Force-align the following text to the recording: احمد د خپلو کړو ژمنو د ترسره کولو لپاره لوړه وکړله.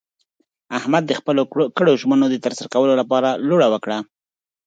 احمد 0.77 1.03
د 1.07 1.11
خپلو 1.19 1.41
کړو 1.77 1.91
ژمنو 2.01 2.25
د 2.29 2.35
ترسره 2.45 2.67
کولو 2.73 2.93
لپاره 3.01 3.29
لوړه 3.49 3.67
وکړله. 3.73 4.01